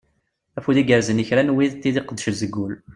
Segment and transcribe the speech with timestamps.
[0.57, 2.73] Afud igerzen i kra n wid d tid iqeddcen seg ul.